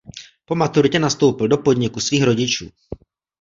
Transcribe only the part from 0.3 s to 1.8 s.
Po maturitě nastoupil do